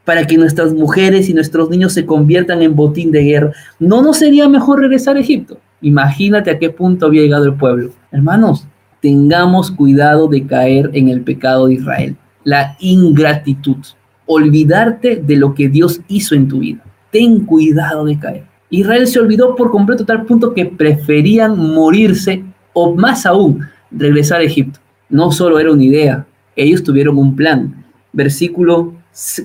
[0.06, 3.52] Para que nuestras mujeres y nuestros niños se conviertan en botín de guerra.
[3.80, 5.60] ¿No nos sería mejor regresar a Egipto?
[5.82, 7.92] Imagínate a qué punto había llegado el pueblo.
[8.12, 8.68] Hermanos,
[9.02, 13.78] tengamos cuidado de caer en el pecado de Israel, la ingratitud,
[14.26, 16.84] olvidarte de lo que Dios hizo en tu vida.
[17.12, 18.44] Ten cuidado de caer.
[18.70, 24.46] Israel se olvidó por completo tal punto que preferían morirse o más aún, regresar a
[24.46, 24.80] Egipto.
[25.10, 27.86] No solo era una idea, ellos tuvieron un plan.
[28.14, 28.94] Versículo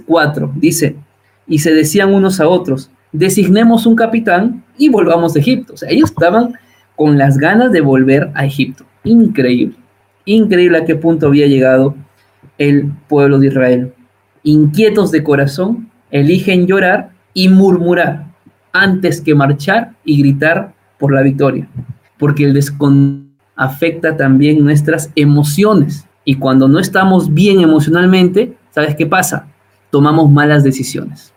[0.07, 0.97] 4 dice,
[1.47, 5.75] y se decían unos a otros, designemos un capitán y volvamos a Egipto.
[5.75, 6.55] O sea, ellos estaban
[6.97, 8.85] con las ganas de volver a Egipto.
[9.05, 9.77] Increíble,
[10.25, 11.95] increíble a qué punto había llegado
[12.59, 13.93] el pueblo de Israel.
[14.43, 18.27] Inquietos de corazón, eligen llorar y murmurar
[18.73, 21.69] antes que marchar y gritar por la victoria,
[22.19, 23.29] porque el descontento
[23.59, 26.07] afecta también nuestras emociones.
[26.25, 29.49] Y cuando no estamos bien emocionalmente, ¿sabes qué pasa?
[29.91, 31.33] Tomamos malas decisiones.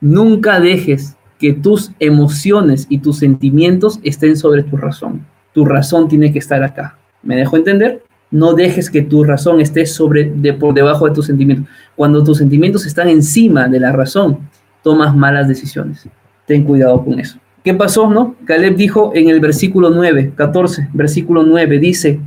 [0.00, 5.26] Nunca dejes que tus emociones y tus sentimientos estén sobre tu razón.
[5.52, 6.98] Tu razón tiene que estar acá.
[7.22, 8.02] ¿Me dejo entender?
[8.30, 11.66] No dejes que tu razón esté sobre, de, por debajo de tus sentimientos.
[11.96, 14.38] Cuando tus sentimientos están encima de la razón,
[14.82, 16.08] tomas malas decisiones.
[16.46, 17.38] Ten cuidado con eso.
[17.64, 18.36] ¿Qué pasó, no?
[18.44, 22.20] Caleb dijo en el versículo 9, 14, versículo 9, dice,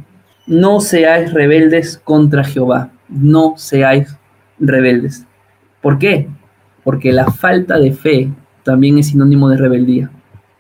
[0.46, 4.16] no seáis rebeldes contra Jehová, no seáis
[4.60, 5.26] rebeldes.
[5.84, 6.30] ¿Por qué?
[6.84, 8.30] Porque la falta de fe
[8.64, 10.10] también es sinónimo de rebeldía.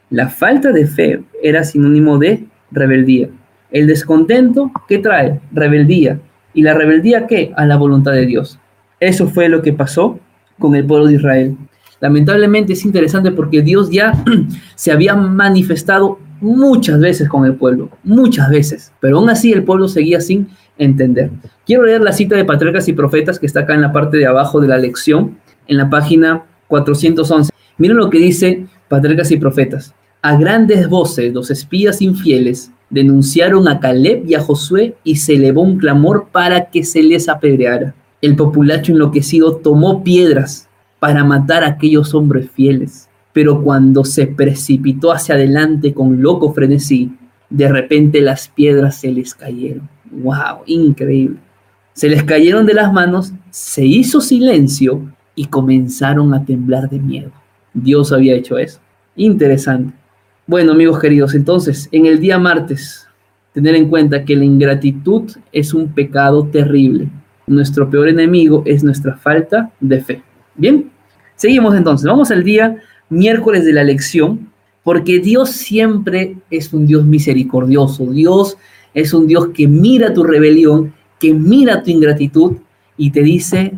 [0.09, 3.29] La falta de fe era sinónimo de rebeldía.
[3.71, 5.39] El descontento, ¿qué trae?
[5.53, 6.19] Rebeldía.
[6.53, 7.53] ¿Y la rebeldía qué?
[7.55, 8.59] A la voluntad de Dios.
[8.99, 10.19] Eso fue lo que pasó
[10.59, 11.57] con el pueblo de Israel.
[12.01, 14.12] Lamentablemente es interesante porque Dios ya
[14.75, 19.88] se había manifestado muchas veces con el pueblo, muchas veces, pero aún así el pueblo
[19.88, 21.31] seguía sin entender.
[21.65, 24.25] Quiero leer la cita de Patriarcas y Profetas que está acá en la parte de
[24.25, 27.51] abajo de la lección, en la página 411.
[27.77, 29.93] Miren lo que dice Patriarcas y Profetas.
[30.21, 35.62] A grandes voces los espías infieles denunciaron a Caleb y a Josué y se elevó
[35.62, 37.95] un clamor para que se les apedreara.
[38.21, 45.12] El populacho enloquecido tomó piedras para matar a aquellos hombres fieles, pero cuando se precipitó
[45.12, 47.12] hacia adelante con loco frenesí,
[47.49, 49.89] de repente las piedras se les cayeron.
[50.21, 50.63] ¡Wow!
[50.65, 51.38] Increíble.
[51.93, 55.02] Se les cayeron de las manos, se hizo silencio
[55.36, 57.32] y comenzaron a temblar de miedo.
[57.73, 58.80] Dios había hecho eso.
[59.15, 59.93] Interesante.
[60.47, 63.08] Bueno, amigos queridos, entonces, en el día martes,
[63.54, 67.10] tener en cuenta que la ingratitud es un pecado terrible.
[67.45, 70.23] Nuestro peor enemigo es nuestra falta de fe.
[70.56, 70.91] Bien,
[71.36, 72.06] seguimos entonces.
[72.08, 72.78] Vamos al día
[73.10, 74.49] miércoles de la lección,
[74.84, 78.06] porque Dios siempre es un Dios misericordioso.
[78.08, 78.58] Dios
[78.93, 82.58] es un Dios que mira tu rebelión, que mira tu ingratitud
[82.97, 83.73] y te dice,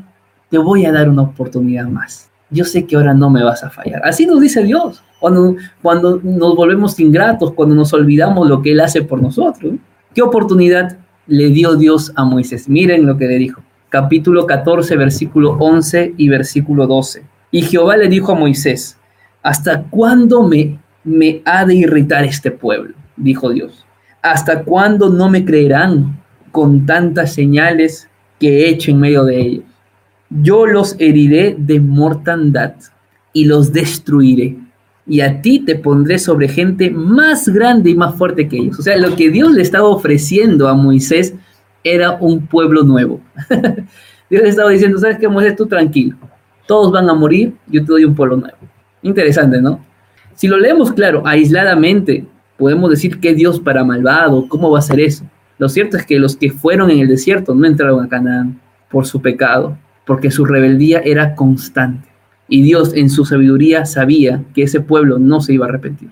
[0.49, 2.29] te voy a dar una oportunidad más.
[2.49, 4.01] Yo sé que ahora no me vas a fallar.
[4.03, 8.79] Así nos dice Dios cuando, cuando nos volvemos ingratos, cuando nos olvidamos lo que Él
[8.79, 9.73] hace por nosotros.
[10.13, 10.97] ¿Qué oportunidad
[11.27, 12.69] le dio Dios a Moisés?
[12.69, 13.61] Miren lo que le dijo.
[13.89, 17.23] Capítulo 14, versículo 11 y versículo 12.
[17.51, 18.97] Y Jehová le dijo a Moisés,
[19.41, 22.93] ¿hasta cuándo me, me ha de irritar este pueblo?
[23.15, 23.84] Dijo Dios.
[24.25, 26.19] ¿Hasta cuándo no me creerán
[26.51, 28.09] con tantas señales
[28.39, 29.63] que he hecho en medio de ellos?
[30.31, 32.73] Yo los heriré de mortandad
[33.33, 34.57] y los destruiré
[35.05, 38.79] y a ti te pondré sobre gente más grande y más fuerte que ellos.
[38.79, 41.35] O sea, lo que Dios le estaba ofreciendo a Moisés
[41.83, 43.21] era un pueblo nuevo.
[44.31, 45.55] Dios le estaba diciendo, ¿sabes qué, Moisés?
[45.55, 46.17] Tú tranquilo,
[46.65, 48.57] todos van a morir, yo te doy un pueblo nuevo.
[49.03, 49.85] Interesante, ¿no?
[50.33, 52.25] Si lo leemos, claro, aisladamente,
[52.57, 55.25] podemos decir que Dios para malvado, ¿cómo va a ser eso?
[55.57, 59.05] Lo cierto es que los que fueron en el desierto no entraron a Canaán por
[59.05, 62.07] su pecado, porque su rebeldía era constante.
[62.47, 66.09] Y Dios en su sabiduría sabía que ese pueblo no se iba a arrepentir.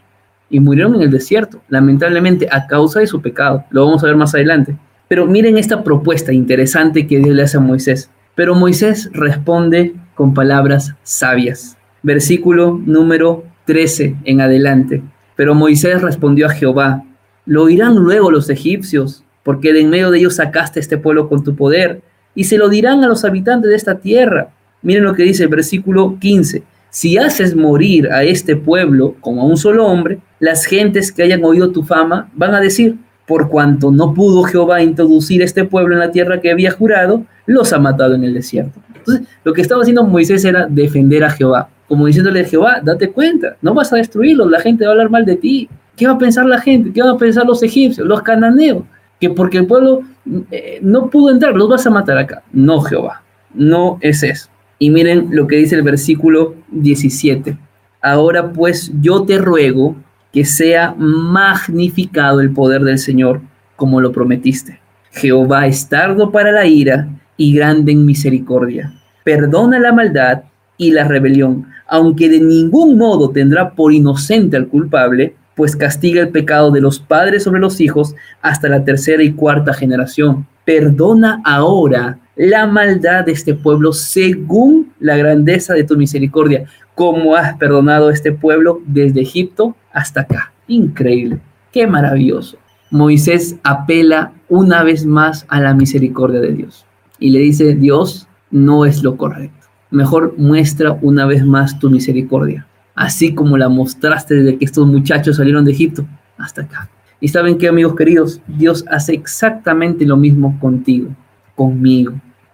[0.50, 3.66] Y murieron en el desierto, lamentablemente a causa de su pecado.
[3.70, 4.76] Lo vamos a ver más adelante.
[5.08, 8.10] Pero miren esta propuesta interesante que Dios le hace a Moisés.
[8.36, 11.78] Pero Moisés responde con palabras sabias.
[12.02, 15.04] Versículo número 13 en adelante.
[15.36, 17.04] Pero Moisés respondió a Jehová,
[17.46, 21.44] lo oirán luego los egipcios, porque de en medio de ellos sacaste este pueblo con
[21.44, 22.02] tu poder,
[22.36, 24.50] y se lo dirán a los habitantes de esta tierra
[24.84, 26.62] Miren lo que dice el versículo 15.
[26.90, 31.44] Si haces morir a este pueblo como a un solo hombre, las gentes que hayan
[31.44, 36.02] oído tu fama van a decir, por cuanto no pudo Jehová introducir este pueblo en
[36.02, 38.80] la tierra que había jurado, los ha matado en el desierto.
[38.94, 43.12] Entonces, lo que estaba haciendo Moisés era defender a Jehová, como diciéndole a Jehová, date
[43.12, 45.70] cuenta, no vas a destruirlos, la gente va a hablar mal de ti.
[45.96, 46.92] ¿Qué va a pensar la gente?
[46.92, 48.82] ¿Qué van a pensar los egipcios, los cananeos?
[49.22, 50.02] Que porque el pueblo
[50.50, 52.42] eh, no pudo entrar, los vas a matar acá.
[52.52, 53.22] No, Jehová,
[53.54, 54.50] no es eso.
[54.80, 57.60] Y miren lo que dice el versículo 17.
[58.02, 59.96] Ahora pues yo te ruego
[60.32, 63.40] que sea magnificado el poder del Señor
[63.76, 64.80] como lo prometiste.
[65.12, 68.96] Jehová es tardo para la ira y grande en misericordia.
[69.24, 70.42] Perdona la maldad
[70.78, 76.30] y la rebelión, aunque de ningún modo tendrá por inocente al culpable, pues castiga el
[76.30, 80.48] pecado de los padres sobre los hijos hasta la tercera y cuarta generación.
[80.66, 86.66] Perdona ahora la maldad de este pueblo según la grandeza de tu misericordia,
[86.96, 90.54] como has perdonado a este pueblo desde Egipto hasta acá.
[90.68, 91.40] Increíble,
[91.72, 92.58] qué maravilloso.
[92.90, 96.86] Moisés apela una vez más a la misericordia de Dios
[97.20, 99.63] y le dice, Dios, no es lo correcto.
[99.94, 105.36] Mejor muestra una vez más tu misericordia, así como la mostraste desde que estos muchachos
[105.36, 106.04] salieron de Egipto
[106.36, 106.90] hasta acá.
[107.20, 111.10] Y saben qué, amigos queridos, Dios hace exactamente lo mismo contigo,
[111.54, 112.14] conmigo.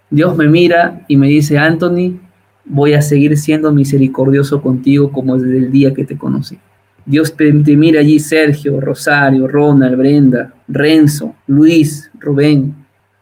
[0.09, 2.19] Dios me mira y me dice, Anthony,
[2.65, 6.59] voy a seguir siendo misericordioso contigo como desde el día que te conocí.
[7.05, 12.75] Dios te, mira allí, Sergio, Rosario, Ronald, Brenda, Renzo, Luis, Rubén,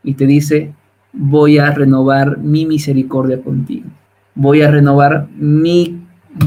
[0.04, 0.74] y te dice,
[1.14, 3.86] voy a renovar mi misericordia contigo.
[4.40, 6.00] Voy a renovar mi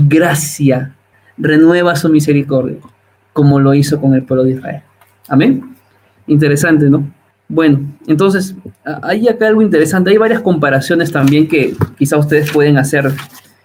[0.06, 0.94] gracia.
[1.36, 2.76] Renueva su misericordia,
[3.32, 4.82] como lo hizo con el pueblo de Israel.
[5.28, 5.74] Amén.
[6.28, 7.12] Interesante, ¿no?
[7.48, 8.54] Bueno, entonces,
[9.02, 10.10] hay acá algo interesante.
[10.10, 13.12] Hay varias comparaciones también que quizá ustedes pueden hacer.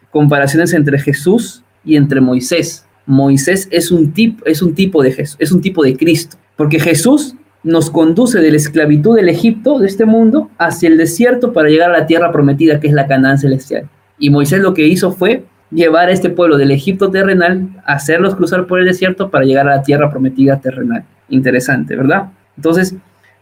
[0.09, 2.83] Comparaciones entre Jesús y entre Moisés.
[3.05, 6.37] Moisés es un, tipo, es un tipo de Jesús, es un tipo de Cristo.
[6.55, 11.53] Porque Jesús nos conduce de la esclavitud del Egipto, de este mundo, hacia el desierto
[11.53, 13.87] para llegar a la tierra prometida, que es la Canaán celestial.
[14.17, 18.65] Y Moisés lo que hizo fue llevar a este pueblo del Egipto terrenal, hacerlos cruzar
[18.65, 21.03] por el desierto para llegar a la tierra prometida terrenal.
[21.29, 22.31] Interesante, ¿verdad?
[22.55, 22.95] Entonces,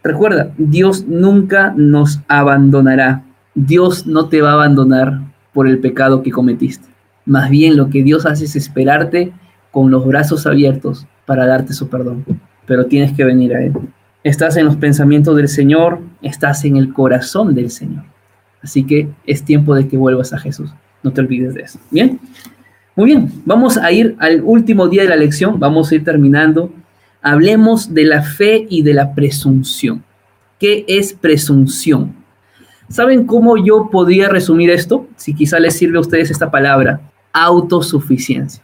[0.04, 3.24] recuerda, Dios nunca nos abandonará.
[3.56, 5.20] Dios no te va a abandonar
[5.54, 6.88] por el pecado que cometiste.
[7.26, 9.32] Más bien lo que Dios hace es esperarte
[9.72, 12.26] con los brazos abiertos para darte su perdón.
[12.66, 13.74] Pero tienes que venir a Él.
[14.24, 18.06] Estás en los pensamientos del Señor, estás en el corazón del Señor.
[18.64, 20.72] Así que es tiempo de que vuelvas a Jesús.
[21.04, 21.80] No te olvides de eso.
[21.92, 22.20] Bien.
[22.96, 26.72] Muy bien, vamos a ir al último día de la lección, vamos a ir terminando.
[27.24, 30.04] Hablemos de la fe y de la presunción.
[30.60, 32.14] ¿Qué es presunción?
[32.90, 35.08] ¿Saben cómo yo podría resumir esto?
[35.16, 38.62] Si quizá les sirve a ustedes esta palabra, autosuficiencia.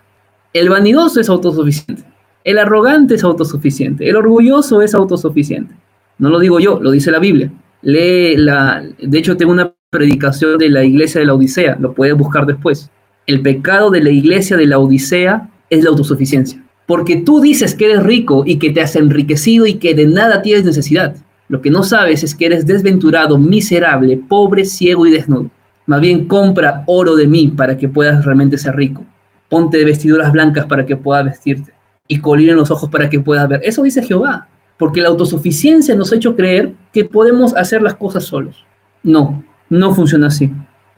[0.54, 2.04] El vanidoso es autosuficiente.
[2.44, 5.74] El arrogante es autosuficiente, el orgulloso es autosuficiente.
[6.20, 7.52] No lo digo yo, lo dice la Biblia.
[7.82, 12.16] Lee la, de hecho tengo una predicación de la iglesia de la Odisea, lo puedes
[12.16, 12.92] buscar después.
[13.26, 16.64] El pecado de la iglesia de la Odisea es la autosuficiencia.
[16.86, 20.42] Porque tú dices que eres rico y que te has enriquecido y que de nada
[20.44, 21.16] tienes necesidad.
[21.48, 25.50] Lo que no sabes es que eres desventurado, miserable, pobre, ciego y desnudo.
[25.88, 29.04] Más bien compra oro de mí para que puedas realmente ser rico.
[29.50, 31.74] Ponte vestiduras blancas para que puedas vestirte
[32.08, 33.62] y colir en los ojos para que puedas ver.
[33.64, 34.48] Eso dice Jehová,
[34.78, 38.66] porque la autosuficiencia nos ha hecho creer que podemos hacer las cosas solos.
[39.02, 40.52] No, no funciona así.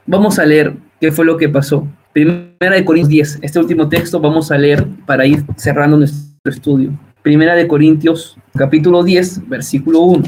[0.06, 1.88] Vamos a leer qué fue lo que pasó.
[2.14, 6.92] Primera de Corintios 10, este último texto vamos a leer para ir cerrando nuestro estudio.
[7.22, 10.24] Primera de Corintios, capítulo 10, versículo 1.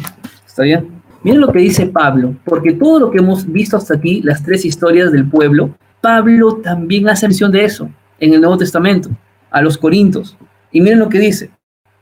[0.45, 0.87] ¿Está bien?
[1.23, 4.65] Miren lo que dice Pablo, porque todo lo que hemos visto hasta aquí, las tres
[4.65, 9.09] historias del pueblo, Pablo también hace mención de eso en el Nuevo Testamento,
[9.49, 10.37] a los Corintios.
[10.71, 11.49] Y miren lo que dice,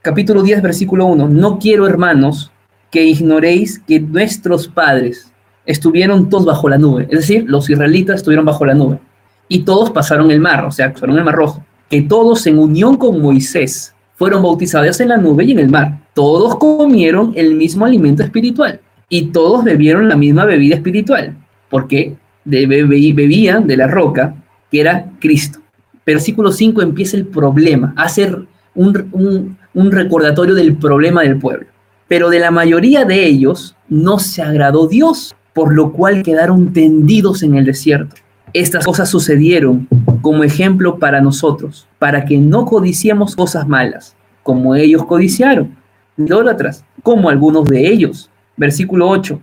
[0.02, 2.52] capítulo 10, versículo 1, no quiero, hermanos,
[2.90, 5.31] que ignoréis que nuestros padres
[5.66, 9.00] estuvieron todos bajo la nube, es decir, los israelitas estuvieron bajo la nube,
[9.48, 12.98] y todos pasaron el mar, o sea, fueron el mar rojo, que todos en unión
[12.98, 17.86] con Moisés fueron bautizados en la nube y en el mar, todos comieron el mismo
[17.86, 21.36] alimento espiritual, y todos bebieron la misma bebida espiritual,
[21.70, 24.36] porque bebían de la roca
[24.72, 25.60] que era Cristo.
[26.06, 28.34] Versículo 5 empieza el problema, hace
[28.74, 31.68] un, recordatorio del problema del pueblo.
[32.08, 37.44] Pero de la mayoría de ellos no se agradó Dios, por lo cual quedaron tendidos
[37.44, 38.16] en el desierto.
[38.54, 39.88] Estas cosas sucedieron
[40.22, 45.76] como ejemplo para nosotros, para que no codiciemos cosas malas, como ellos codiciaron,
[46.18, 48.30] idólatras, como algunos de ellos.
[48.58, 49.40] Versículo 8.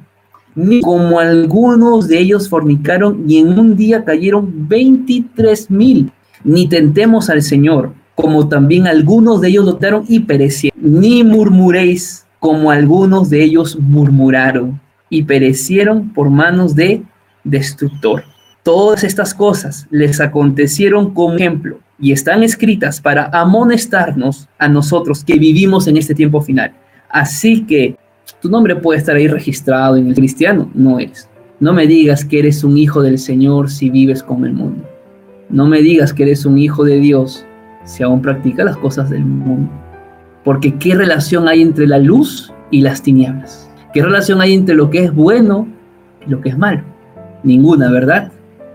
[0.55, 6.13] Ni como algunos de ellos fornicaron y en un día cayeron 23 mil.
[6.45, 10.79] Ni tentemos al Señor, como también algunos de ellos lotaron y perecieron.
[10.81, 14.81] Ni murmuréis, como algunos de ellos murmuraron
[15.11, 17.03] y perecieron por manos de
[17.45, 18.25] destructor.
[18.63, 25.39] Todas estas cosas les acontecieron como ejemplo y están escritas para amonestarnos a nosotros que
[25.39, 26.73] vivimos en este tiempo final.
[27.09, 27.97] Así que
[28.41, 31.29] tu nombre puede estar ahí registrado en el cristiano, no eres.
[31.61, 34.89] No me digas que eres un hijo del Señor si vives con el mundo.
[35.51, 37.45] No me digas que eres un hijo de Dios
[37.85, 39.73] si aún practica las cosas del mundo.
[40.45, 43.68] Porque ¿qué relación hay entre la luz y las tinieblas?
[43.99, 45.67] ¿Qué relación hay entre lo que es bueno
[46.25, 46.83] y lo que es malo?
[47.43, 48.31] Ninguna, ¿verdad?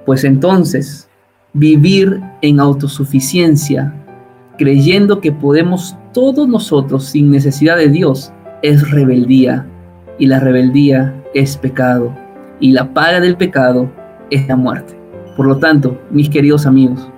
[0.05, 1.07] Pues entonces,
[1.53, 3.93] vivir en autosuficiencia,
[4.57, 9.65] creyendo que podemos todos nosotros sin necesidad de Dios es rebeldía.
[10.19, 12.13] Y la rebeldía es pecado.
[12.59, 13.89] Y la paga del pecado
[14.29, 14.93] es la muerte.
[15.37, 17.09] Por lo tanto, mis queridos amigos,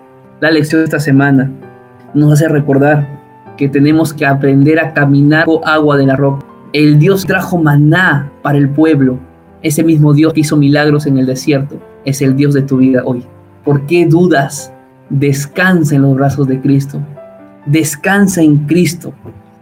[0.41, 1.51] la lección de esta semana
[2.13, 6.44] nos hace recordar que tenemos que aprender a caminar con agua de la roca.
[6.75, 9.17] El Dios trajo maná para el pueblo.
[9.61, 13.01] Ese mismo Dios que hizo milagros en el desierto es el Dios de tu vida
[13.05, 13.23] hoy.
[13.63, 14.73] ¿Por qué dudas?
[15.09, 16.99] Descansa en los brazos de Cristo.
[17.65, 19.13] Descansa en Cristo.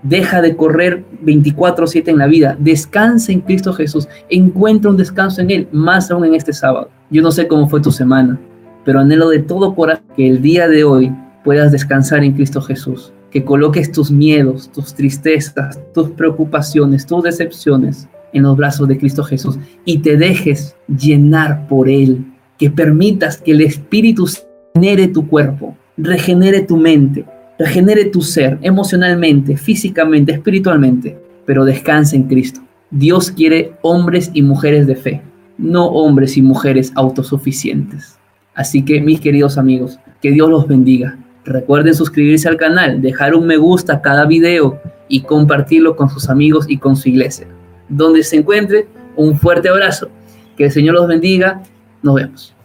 [0.01, 2.57] Deja de correr 24/7 en la vida.
[2.57, 4.09] Descansa en Cristo Jesús.
[4.27, 6.89] Encuentra un descanso en Él, más aún en este sábado.
[7.11, 8.39] Yo no sé cómo fue tu semana,
[8.85, 13.13] pero anhelo de todo corazón que el día de hoy puedas descansar en Cristo Jesús.
[13.33, 19.23] Que coloques tus miedos, tus tristezas, tus preocupaciones, tus decepciones en los brazos de Cristo
[19.23, 22.25] Jesús y te dejes llenar por Él.
[22.57, 24.27] Que permitas que el Espíritu
[24.73, 27.25] regenere tu cuerpo, regenere tu mente,
[27.57, 32.61] regenere tu ser emocionalmente, físicamente, espiritualmente, pero descansa en Cristo.
[32.91, 35.21] Dios quiere hombres y mujeres de fe,
[35.57, 38.19] no hombres y mujeres autosuficientes.
[38.53, 41.17] Así que mis queridos amigos, que Dios los bendiga.
[41.45, 46.29] Recuerden suscribirse al canal, dejar un me gusta a cada video y compartirlo con sus
[46.29, 47.47] amigos y con su iglesia.
[47.89, 50.09] Donde se encuentre, un fuerte abrazo.
[50.57, 51.61] Que el Señor los bendiga.
[52.01, 52.55] Nos vemos.